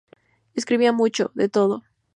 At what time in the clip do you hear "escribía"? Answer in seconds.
0.55-0.91